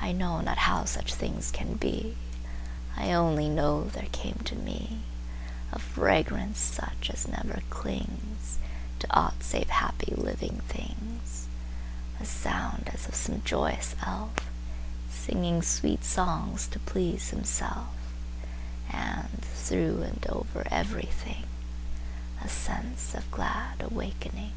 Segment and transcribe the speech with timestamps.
[0.00, 4.98] I know not how such things can be;I only know there came to meA
[5.76, 13.96] fragrance such as never clingsTo aught save happy living things;A sound as of some joyous
[14.02, 17.88] elfSinging sweet songs to please himself,
[18.88, 24.52] And, through and over everything,A sense of glad awakening.